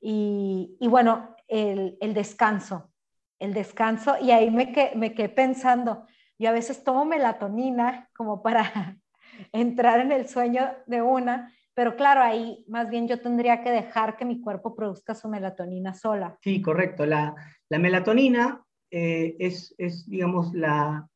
[0.00, 2.90] Y, y bueno, el, el, descanso,
[3.38, 6.06] el descanso, y ahí me, que, me quedé pensando,
[6.38, 8.96] yo a veces tomo melatonina como para
[9.52, 14.16] entrar en el sueño de una, pero claro, ahí más bien yo tendría que dejar
[14.16, 16.36] que mi cuerpo produzca su melatonina sola.
[16.42, 17.06] Sí, correcto.
[17.06, 17.36] La,
[17.68, 21.08] la melatonina eh, es, es, digamos, la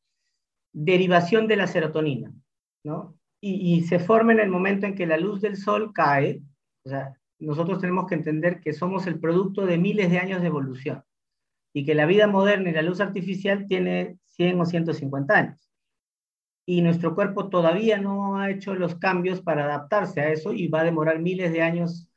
[0.72, 2.32] derivación de la serotonina,
[2.84, 3.18] ¿no?
[3.40, 6.44] Y, y, se forma en el momento en que la luz del sol cae.
[6.86, 10.46] O sea, nosotros tenemos que entender que somos el producto de miles de años de
[10.46, 11.02] evolución
[11.74, 15.71] y que la vida moderna y la luz artificial tiene 100 o 150 años
[16.64, 20.80] y nuestro cuerpo todavía no ha hecho los cambios para adaptarse a eso y va
[20.80, 22.08] a demorar miles de años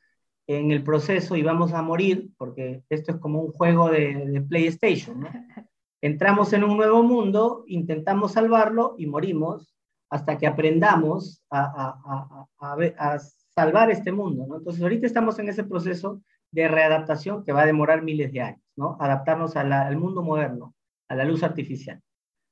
[0.46, 5.20] en el proceso y vamos a morir, porque esto es como un juego de, PlayStation.
[5.20, 5.28] ¿no?
[6.00, 9.74] Entramos en un nuevo mundo, intentamos salvarlo y morimos
[10.08, 13.18] hasta que aprendamos a, a, a, a
[13.56, 14.46] salvar este mundo.
[14.46, 14.56] ¿no?
[14.58, 18.62] Entonces ahorita estamos en ese proceso de readaptación que va a demorar miles de años,
[18.76, 18.96] ¿no?
[19.00, 20.74] adaptarnos al mundo moderno,
[21.08, 22.00] a la luz artificial.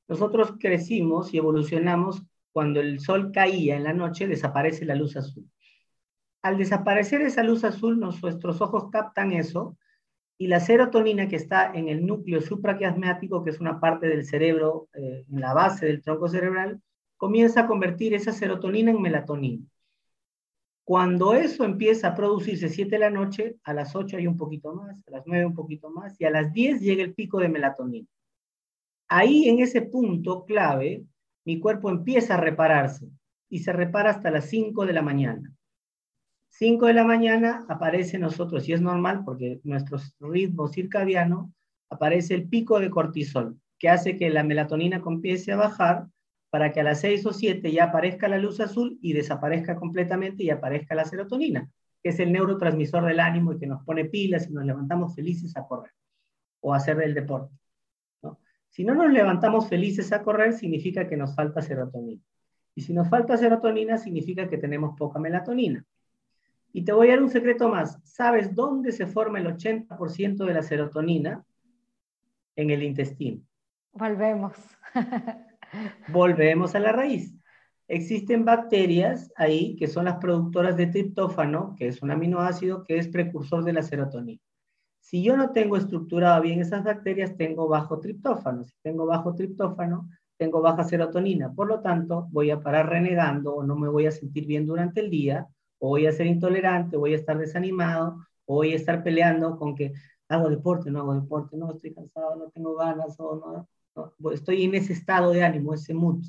[0.08, 5.48] Nosotros crecimos y evolucionamos cuando el sol caía en la noche, desaparece la luz azul.
[6.42, 9.76] Al desaparecer esa luz azul, nuestros ojos captan eso
[10.36, 14.88] y la serotonina que está en el núcleo supraquiasmático, que es una parte del cerebro,
[14.94, 16.80] eh, en la base del tronco cerebral,
[17.16, 19.64] comienza a convertir esa serotonina en melatonina.
[20.84, 24.74] Cuando eso empieza a producirse 7 de la noche, a las 8 hay un poquito
[24.74, 27.48] más, a las 9 un poquito más, y a las 10 llega el pico de
[27.48, 28.06] melatonina.
[29.08, 31.04] Ahí en ese punto clave,
[31.44, 33.08] mi cuerpo empieza a repararse
[33.48, 35.52] y se repara hasta las 5 de la mañana.
[36.48, 41.52] 5 de la mañana aparece nosotros, y es normal porque nuestro ritmo circadiano
[41.90, 46.06] aparece el pico de cortisol, que hace que la melatonina comience a bajar
[46.50, 50.44] para que a las 6 o 7 ya aparezca la luz azul y desaparezca completamente
[50.44, 51.68] y aparezca la serotonina,
[52.00, 55.56] que es el neurotransmisor del ánimo y que nos pone pilas y nos levantamos felices
[55.56, 55.90] a correr
[56.60, 57.52] o a hacer el deporte.
[58.74, 62.20] Si no nos levantamos felices a correr, significa que nos falta serotonina.
[62.74, 65.86] Y si nos falta serotonina, significa que tenemos poca melatonina.
[66.72, 68.00] Y te voy a dar un secreto más.
[68.02, 71.44] ¿Sabes dónde se forma el 80% de la serotonina?
[72.56, 73.42] En el intestino.
[73.92, 74.56] Volvemos.
[76.08, 77.32] Volvemos a la raíz.
[77.86, 83.06] Existen bacterias ahí que son las productoras de triptófano, que es un aminoácido que es
[83.06, 84.40] precursor de la serotonina.
[85.04, 88.64] Si yo no tengo estructurado bien esas bacterias, tengo bajo triptófano.
[88.64, 91.52] Si tengo bajo triptófano, tengo baja serotonina.
[91.52, 95.00] Por lo tanto, voy a parar renegando o no me voy a sentir bien durante
[95.00, 95.46] el día,
[95.78, 99.58] o voy a ser intolerante, o voy a estar desanimado, o voy a estar peleando
[99.58, 99.92] con que
[100.26, 104.74] hago deporte, no hago deporte, no, estoy cansado, no tengo ganas, o no, estoy en
[104.74, 106.24] ese estado de ánimo, ese mood.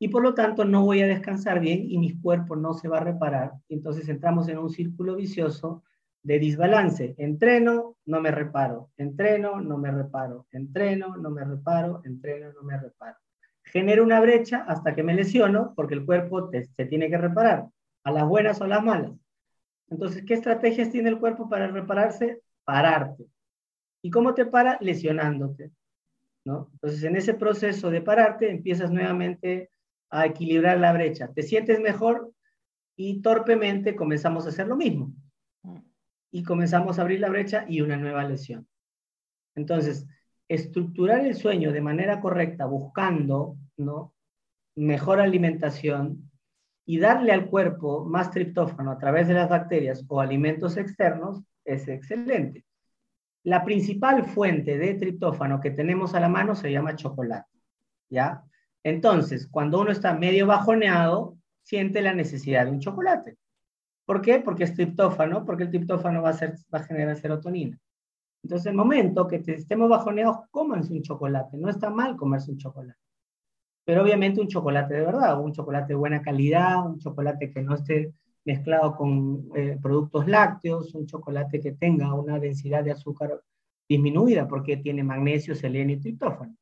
[0.00, 2.98] Y por lo tanto no voy a descansar bien y mi cuerpo no se va
[2.98, 3.52] a reparar.
[3.68, 5.84] Entonces entramos en un círculo vicioso
[6.22, 7.14] de desbalance.
[7.18, 8.90] Entreno, no me reparo.
[8.96, 10.46] Entreno, no me reparo.
[10.52, 12.02] Entreno, no me reparo.
[12.04, 13.16] Entreno, no me reparo.
[13.64, 17.68] Genero una brecha hasta que me lesiono porque el cuerpo se tiene que reparar,
[18.04, 19.12] a las buenas o las malas.
[19.88, 22.42] Entonces, ¿qué estrategias tiene el cuerpo para repararse?
[22.64, 23.26] Pararte.
[24.02, 24.78] ¿Y cómo te para?
[24.80, 25.70] Lesionándote.
[26.44, 29.70] Entonces, en ese proceso de pararte, empiezas nuevamente
[30.10, 31.28] a equilibrar la brecha.
[31.32, 32.32] Te sientes mejor
[32.96, 35.12] y torpemente comenzamos a hacer lo mismo
[36.30, 38.66] y comenzamos a abrir la brecha y una nueva lesión.
[39.54, 40.06] Entonces,
[40.48, 44.12] estructurar el sueño de manera correcta, buscando ¿no?
[44.74, 46.30] mejor alimentación
[46.84, 51.86] y darle al cuerpo más triptófano a través de las bacterias o alimentos externos es
[51.88, 52.64] excelente.
[53.44, 57.58] La principal fuente de triptófano que tenemos a la mano se llama chocolate.
[58.08, 58.42] ¿ya?
[58.82, 63.36] Entonces, cuando uno está medio bajoneado, siente la necesidad de un chocolate.
[64.10, 64.40] ¿Por qué?
[64.40, 67.78] Porque es triptófano, porque el triptófano va a, ser, va a generar serotonina.
[68.42, 71.56] Entonces, el momento que estemos bajoneados, cómanse un chocolate.
[71.56, 72.98] No está mal comerse un chocolate.
[73.84, 77.76] Pero obviamente un chocolate de verdad, un chocolate de buena calidad, un chocolate que no
[77.76, 78.12] esté
[78.44, 83.40] mezclado con eh, productos lácteos, un chocolate que tenga una densidad de azúcar
[83.88, 86.56] disminuida porque tiene magnesio, selenio y triptófano.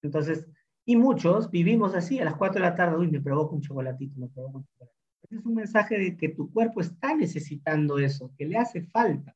[0.00, 0.46] Entonces,
[0.84, 4.20] y muchos vivimos así, a las 4 de la tarde, uy, me provoca un chocolatito,
[4.20, 8.46] me provoca un chocolate es un mensaje de que tu cuerpo está necesitando eso, que
[8.46, 9.34] le hace falta.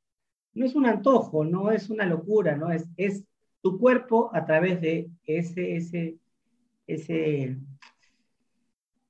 [0.55, 2.71] No es un antojo, no es una locura, ¿no?
[2.71, 3.25] Es, es
[3.63, 6.17] tu cuerpo a través de ese, ese,
[6.87, 7.59] ese,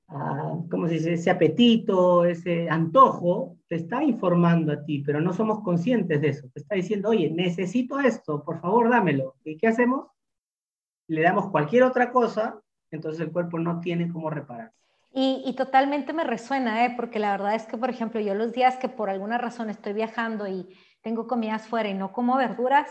[0.08, 1.12] ah, ¿cómo se dice?
[1.14, 6.48] Ese apetito, ese antojo, te está informando a ti, pero no somos conscientes de eso.
[6.52, 9.36] Te está diciendo, oye, necesito esto, por favor, dámelo.
[9.44, 10.06] ¿Y qué hacemos?
[11.08, 12.60] Le damos cualquier otra cosa,
[12.90, 14.85] entonces el cuerpo no tiene cómo repararse.
[15.18, 16.92] Y, totalmente me resuena, ¿eh?
[16.94, 19.94] porque la verdad es que, por ejemplo, yo los días que por alguna razón estoy
[19.94, 20.68] viajando y
[21.00, 22.86] tengo comidas fuera y no como verduras,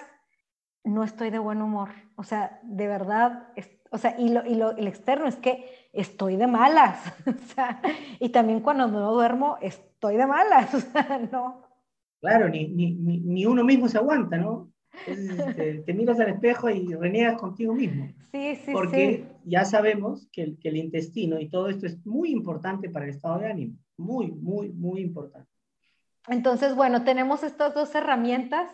[0.83, 1.91] no estoy de buen humor.
[2.15, 3.49] O sea, de verdad,
[3.91, 7.13] o sea, y, lo, y lo, el externo es que estoy de malas.
[7.27, 7.79] o sea,
[8.19, 10.73] y también cuando no duermo, estoy de malas.
[10.73, 11.61] O sea, no.
[12.21, 14.71] Claro, ni, ni, ni uno mismo se aguanta, ¿no?
[15.07, 18.07] Este, te, miras al espejo y reniegas contigo mismo.
[18.31, 22.31] Sí, sí, Porque ya sabemos que el, que el intestino y todo esto es muy
[22.31, 23.77] importante para el estado de ánimo.
[23.97, 25.49] Muy, muy, muy importante.
[26.27, 28.69] Entonces, bueno, tenemos estas dos herramientas.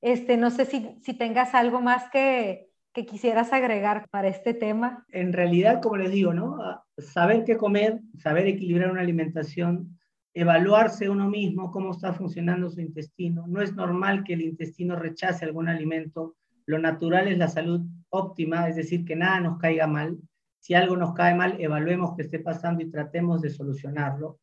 [0.00, 5.06] Este, no sé si, si tengas algo más que, que quisieras agregar para este tema.
[5.10, 6.58] En realidad, como les digo, ¿no?
[6.98, 9.98] Saber qué comer, saber equilibrar una alimentación,
[10.34, 13.46] evaluarse uno mismo, cómo está funcionando su intestino.
[13.46, 16.36] No es normal que el intestino rechace algún alimento.
[16.66, 20.18] Lo natural es la salud óptima, es decir, que nada nos caiga mal.
[20.58, 24.38] Si algo nos cae mal, evaluemos qué esté pasando y tratemos de solucionarlo.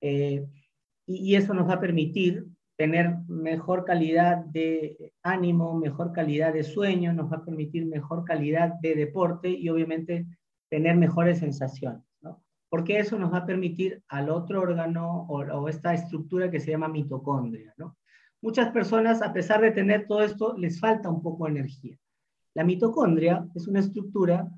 [0.00, 0.46] Eh,
[1.06, 7.12] y, eso nos va a permitir tener mejor calidad de ánimo, mejor calidad de sueño,
[7.12, 10.26] nos va a permitir mejor calidad de deporte y obviamente
[10.70, 12.09] tener mejores sensaciones
[12.70, 16.88] porque eso nos va a permitir al otro órgano o, esta estructura que se llama
[16.88, 17.74] mitocondria.
[17.76, 17.98] ¿no?
[18.40, 21.98] Muchas personas, a pesar de tener todo esto, les falta un poco de energía.
[22.54, 24.48] La mitocondria es una estructura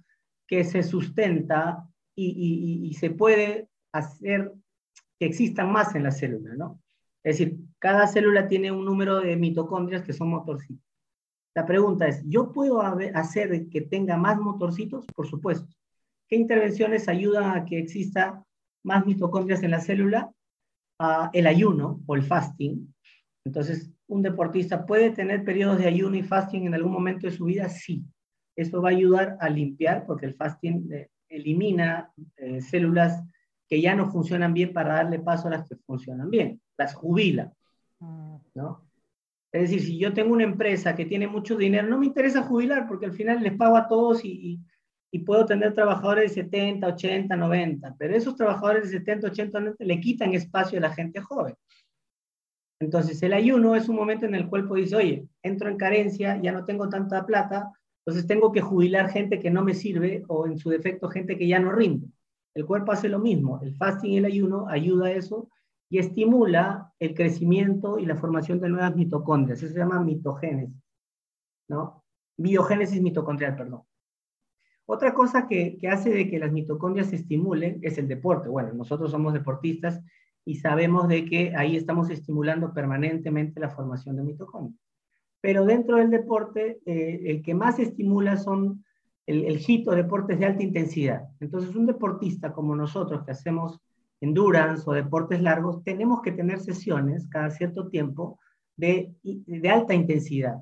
[0.46, 4.53] que se sustenta y, se puede hacer
[5.18, 6.79] que existan más en la célula, ¿no?
[7.25, 10.85] Es decir, cada célula tiene un número de mitocondrias que son motorcitos.
[11.55, 15.07] La pregunta es, ¿yo puedo hacer que tenga más motorcitos?
[15.14, 15.72] Por supuesto.
[16.33, 18.42] ¿Qué intervenciones ayudan a que exista
[18.85, 20.33] más mitocondrias en la célula?
[21.35, 22.95] el ayuno o el fasting.
[23.45, 27.45] Entonces, ¿un deportista puede tener periodos de ayuno y fasting en algún momento de su
[27.45, 27.68] vida?
[27.68, 28.07] Sí.
[28.57, 33.23] Eso va a ayudar a limpiar porque el fasting eh, elimina eh, células
[33.68, 37.53] que ya no funcionan bien para darle paso a las que funcionan bien, las jubila.
[37.99, 38.37] Mm.
[38.55, 38.88] ¿no?
[39.53, 42.88] Es decir, si yo tengo una empresa que tiene mucho dinero, no me interesa jubilar
[42.88, 44.61] porque al final les pago a todos y, y
[45.20, 50.01] puedo tener trabajadores de 70, 80, 90, pero esos trabajadores de 70, 80, 90 le
[50.01, 51.55] quitan espacio a la gente joven.
[52.81, 56.51] Entonces, el ayuno es un momento en el cuerpo dice, oye, entro en carencia, ya
[56.51, 57.70] no tengo tanta plata,
[58.05, 61.47] entonces tengo que jubilar gente que no me sirve o en su defecto gente que
[61.47, 62.09] ya no rinde.
[62.55, 65.49] El cuerpo hace lo mismo, el fasting y el ayuno ayuda a eso
[65.89, 69.62] y estimula el crecimiento y la formación de nuevas mitocondrias.
[69.62, 70.82] Eso se llama mitogénesis,
[71.68, 72.03] ¿no?
[72.37, 73.82] Biogénesis mitocondrial, perdón.
[74.93, 78.51] Otra cosa que, hace de que las mitocondrias se estimulen es el deporte.
[78.51, 80.03] Bueno, nosotros somos deportistas
[80.45, 84.78] y sabemos de que ahí estamos estimulando permanentemente la formación de mitocondrias.
[85.40, 88.84] pero dentro del deporte, eh, el que más estimula son
[89.26, 91.22] el, el hito deportes de alta intensidad.
[91.40, 93.80] Entonces, un deportista como nosotros que hacemos
[94.20, 98.38] endurance o deportes largos, tenemos que tener sesiones cada cierto tiempo
[98.76, 100.57] de, de alta intensidad,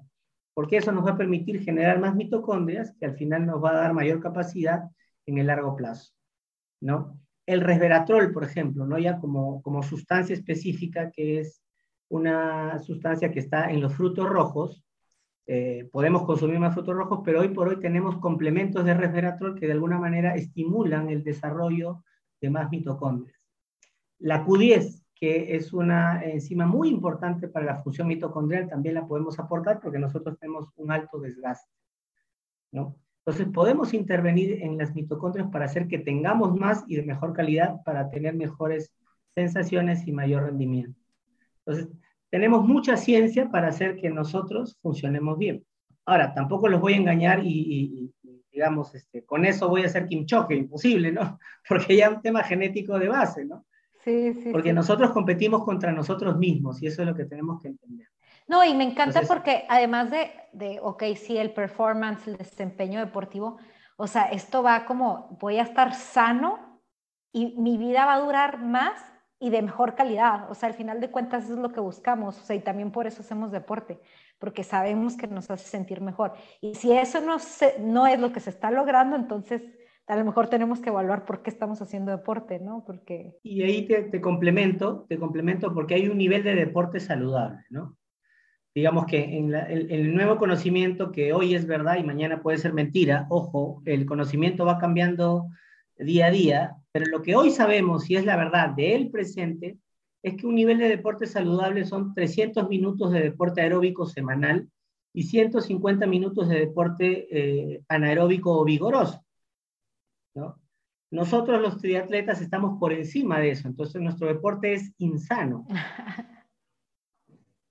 [0.60, 3.80] porque eso nos va a permitir generar más mitocondrias, que al final nos va a
[3.80, 4.90] dar mayor capacidad
[5.24, 6.12] en el largo plazo,
[6.82, 7.18] ¿no?
[7.46, 8.98] El resveratrol, por ejemplo, ¿no?
[8.98, 11.62] Ya como, como sustancia específica, que es
[12.10, 14.84] una sustancia que está en los frutos rojos,
[15.46, 19.64] eh, podemos consumir más frutos rojos, pero hoy por hoy tenemos complementos de resveratrol que
[19.64, 22.04] de alguna manera estimulan el desarrollo
[22.38, 23.40] de más mitocondrias.
[24.18, 29.38] La Q10, que es una enzima muy importante para la función mitocondrial, también la podemos
[29.38, 31.70] aportar porque nosotros tenemos un alto desgaste.
[32.72, 32.96] ¿no?
[33.24, 37.82] Entonces podemos intervenir en las mitocondrias para hacer que tengamos más y de mejor calidad
[37.84, 38.94] para tener mejores
[39.34, 40.98] sensaciones y mayor rendimiento.
[41.66, 41.94] Entonces,
[42.30, 45.64] tenemos mucha ciencia para hacer que nosotros funcionemos bien.
[46.06, 48.12] Ahora, tampoco los voy a engañar y,
[48.50, 51.38] digamos, este, con eso voy a hacer Kim Choque, imposible, ¿no?
[51.68, 53.66] Porque ya es un tema genético de base, ¿no?
[54.04, 54.50] Sí, sí.
[54.50, 58.08] Porque nosotros competimos contra nosotros mismos y eso es lo que tenemos que entender.
[58.48, 63.58] No, y me encanta porque además de, de, ok, sí, el performance, el desempeño deportivo,
[63.96, 66.80] o sea, esto va como, voy a estar sano
[67.32, 69.00] y mi vida va a durar más
[69.38, 70.50] y de mejor calidad.
[70.50, 72.38] O sea, al final de cuentas eso es lo que buscamos.
[72.38, 74.00] O sea, y también por eso hacemos deporte,
[74.38, 76.34] porque sabemos que nos hace sentir mejor.
[76.60, 79.62] Y si eso no, se, no es lo que se está logrando, entonces
[80.10, 82.82] a lo mejor tenemos que evaluar por qué estamos haciendo deporte, ¿no?
[82.84, 83.32] Porque...
[83.44, 87.96] Y ahí te, complemento, te complemento porque hay un nivel de deporte saludable, ¿no?
[88.74, 93.82] Digamos que el, nuevo conocimiento que hoy es verdad y mañana puede ser mentira, ojo,
[93.84, 95.46] el conocimiento va cambiando
[95.96, 99.78] día a día, pero lo que hoy sabemos y es la verdad del presente
[100.24, 104.68] es que un nivel de deporte saludable son 300 minutos de deporte aeróbico semanal
[105.12, 109.24] y 150 minutos de deporte eh, anaeróbico o vigoroso.
[110.34, 110.60] ¿No?
[111.10, 115.66] Nosotros los triatletas estamos por encima de eso, entonces nuestro deporte es insano.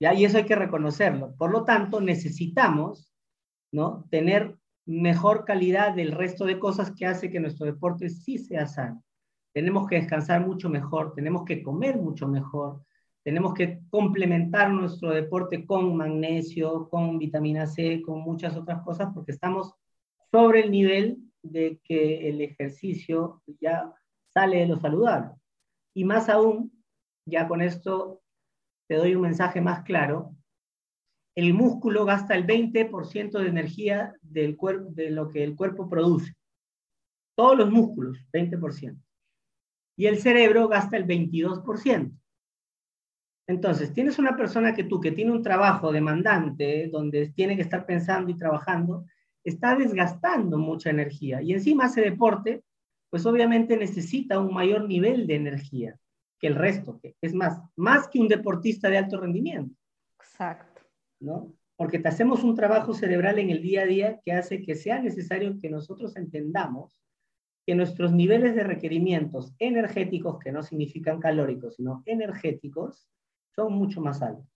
[0.00, 0.14] ¿Ya?
[0.14, 1.34] Y eso hay que reconocerlo.
[1.36, 3.12] Por lo tanto, necesitamos
[3.72, 4.06] ¿no?
[4.10, 9.02] tener mejor calidad del resto de cosas que hace que nuestro deporte sí sea sano.
[9.52, 12.82] Tenemos que descansar mucho mejor, tenemos que comer mucho mejor,
[13.22, 19.32] tenemos que complementar nuestro deporte con magnesio, con vitamina C, con muchas otras cosas, porque
[19.32, 19.74] estamos
[20.30, 23.92] sobre el nivel de que el ejercicio ya
[24.32, 25.30] sale de lo saludable.
[25.94, 26.72] Y más aún,
[27.26, 28.22] ya con esto
[28.88, 30.34] te doy un mensaje más claro,
[31.36, 34.56] el músculo gasta el 20% de energía del
[34.90, 36.34] de lo que el cuerpo produce.
[37.36, 39.00] Todos los músculos, 20%.
[39.96, 42.12] Y el cerebro gasta el 22%.
[43.46, 47.84] Entonces, tienes una persona que tú, que tiene un trabajo demandante, donde tiene que estar
[47.84, 49.06] pensando y trabajando,
[49.44, 52.62] está desgastando mucha energía y encima hace deporte,
[53.10, 55.98] pues obviamente necesita un mayor nivel de energía
[56.38, 59.74] que el resto, que es más, más que un deportista de alto rendimiento.
[60.18, 60.82] Exacto.
[61.20, 61.52] ¿No?
[61.76, 65.00] Porque te hacemos un trabajo cerebral en el día a día que hace que sea
[65.00, 67.02] necesario que nosotros entendamos
[67.66, 73.08] que nuestros niveles de requerimientos energéticos, que no significan calóricos, sino energéticos,
[73.54, 74.48] son mucho más altos.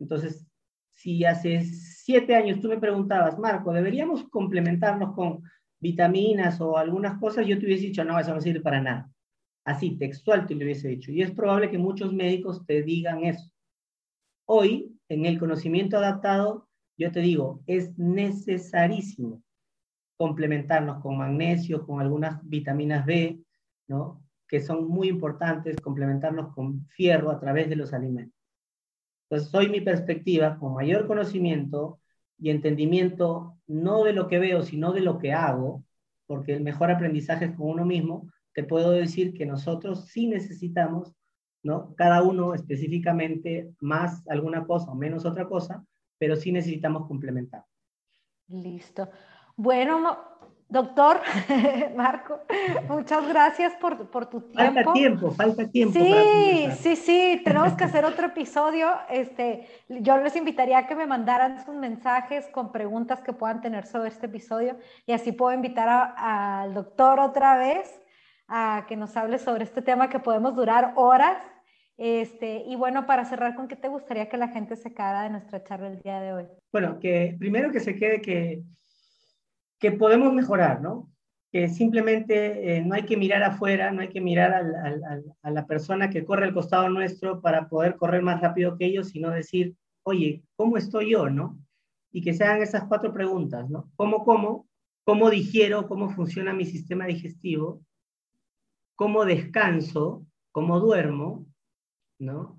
[0.00, 0.46] Entonces,
[0.94, 5.42] si hace siete años tú me preguntabas, Marco, ¿deberíamos complementarnos con
[5.80, 7.46] vitaminas o algunas cosas?
[7.46, 9.10] Yo te hubiese dicho, no, eso no sirve para nada.
[9.64, 11.10] Así, textual te lo hubiese dicho.
[11.10, 13.50] Y es probable que muchos médicos te digan eso.
[14.46, 19.42] Hoy, en el conocimiento adaptado, yo te digo, es necesarísimo
[20.16, 23.40] complementarnos con magnesio, con algunas vitaminas B,
[23.88, 24.22] ¿no?
[24.46, 28.43] que son muy importantes, complementarnos con fierro a través de los alimentos.
[29.34, 31.98] Entonces, soy mi perspectiva, con mayor conocimiento
[32.38, 35.82] y entendimiento, no de lo que veo, sino de lo que hago,
[36.28, 41.16] porque el mejor aprendizaje es con uno mismo, te puedo decir que nosotros sí necesitamos,
[41.64, 41.96] ¿no?
[41.96, 45.84] Cada uno específicamente más alguna cosa o menos otra cosa,
[46.16, 47.64] pero sí necesitamos complementar.
[48.46, 49.10] Listo.
[49.56, 50.33] Bueno,
[50.74, 51.20] doctor
[51.96, 52.40] Marco,
[52.88, 54.74] muchas gracias por, por, tu tiempo.
[54.74, 55.98] Falta tiempo, falta tiempo.
[55.98, 58.90] Sí, sí, sí, tenemos que hacer otro episodio.
[59.08, 63.86] Este, yo les invitaría a que me mandaran sus mensajes con preguntas que puedan tener
[63.86, 68.02] sobre este episodio y así puedo invitar al doctor otra vez
[68.48, 71.38] a que nos hable sobre este tema que podemos durar horas.
[71.96, 75.30] Este, y bueno, para cerrar, ¿con qué te gustaría que la gente se quedara de
[75.30, 76.46] nuestra charla el día de hoy?
[76.72, 78.64] Bueno, que primero que se quede que
[79.78, 81.10] que podemos mejorar, ¿no?
[81.52, 84.52] Que simplemente eh, no hay que mirar afuera, no hay que mirar
[85.42, 89.08] a la persona que corre al costado nuestro para poder correr más rápido que ellos,
[89.08, 91.58] sino decir, oye, ¿cómo estoy yo, no?
[92.14, 93.90] y que se hagan esas cuatro preguntas, ¿no?
[93.96, 94.68] ¿Cómo como?
[95.04, 95.88] ¿Cómo digiero?
[95.88, 97.84] ¿Cómo funciona mi sistema digestivo?
[98.94, 100.24] ¿Cómo descanso?
[100.52, 101.44] ¿Cómo duermo?
[102.20, 102.56] ¿No?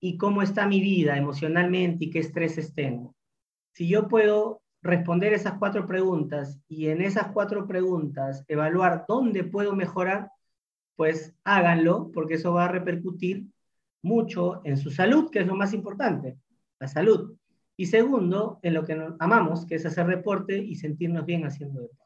[0.00, 3.16] Y cómo está mi vida emocionalmente y qué estrés tengo.
[3.72, 9.74] Si yo puedo responder esas cuatro preguntas y en esas cuatro preguntas evaluar dónde puedo
[9.74, 10.30] mejorar,
[10.94, 13.46] pues háganlo, porque eso va a repercutir
[14.02, 16.38] mucho en su salud, que es lo más importante,
[16.78, 17.34] la salud.
[17.76, 22.04] Y segundo, en lo que amamos, que es hacer deporte y sentirnos bien haciendo deporte.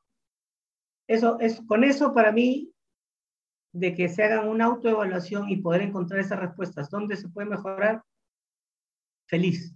[1.09, 2.73] Eso es, con eso para mí,
[3.73, 8.03] de que se hagan una autoevaluación y poder encontrar esas respuestas, dónde se puede mejorar,
[9.27, 9.75] feliz.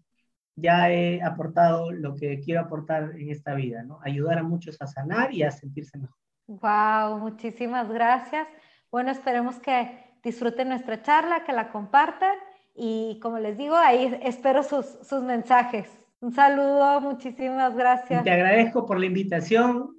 [0.56, 4.00] Ya he aportado lo que quiero aportar en esta vida, ¿no?
[4.02, 6.16] Ayudar a muchos a sanar y a sentirse mejor.
[6.46, 8.46] Wow, muchísimas gracias.
[8.90, 12.36] Bueno, esperemos que disfruten nuestra charla, que la compartan
[12.74, 15.88] y como les digo, ahí espero sus, sus mensajes.
[16.20, 18.22] Un saludo, muchísimas gracias.
[18.22, 19.96] te agradezco por la invitación.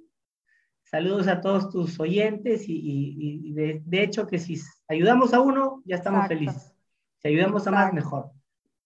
[0.82, 6.28] Saludos a todos tus oyentes y, de, hecho que si ayudamos a uno, ya estamos
[6.28, 6.72] felices.
[7.18, 8.30] Si ayudamos a más, mejor.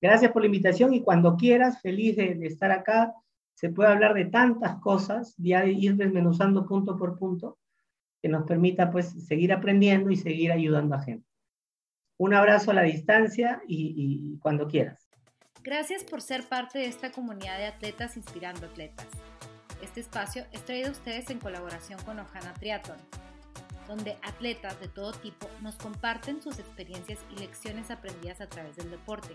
[0.01, 3.14] Gracias por la invitación y cuando quieras, feliz de, de estar acá.
[3.55, 7.59] Se puede hablar de tantas cosas, ya ir desmenuzando punto por punto,
[8.22, 11.28] que nos permita pues seguir aprendiendo y seguir ayudando a gente.
[12.18, 15.09] Un abrazo a la distancia y, cuando quieras.
[15.62, 19.07] Gracias por ser parte de esta comunidad de atletas inspirando atletas.
[19.82, 22.99] Este espacio es traído a ustedes en colaboración con Ojana Triathlon,
[23.86, 28.90] donde atletas de todo tipo nos comparten sus experiencias y lecciones aprendidas a través del
[28.90, 29.34] deporte.